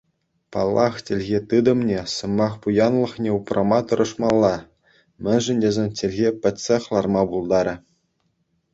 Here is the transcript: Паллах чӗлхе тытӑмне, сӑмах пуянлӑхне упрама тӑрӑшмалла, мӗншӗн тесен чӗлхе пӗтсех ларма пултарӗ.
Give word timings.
Паллах 0.53 0.95
чӗлхе 1.05 1.39
тытӑмне, 1.47 1.99
сӑмах 2.15 2.53
пуянлӑхне 2.61 3.29
упрама 3.37 3.79
тӑрӑшмалла, 3.87 4.55
мӗншӗн 5.23 5.57
тесен 5.61 5.89
чӗлхе 5.97 6.29
пӗтсех 6.41 6.83
ларма 6.93 7.23
пултарӗ. 7.29 7.75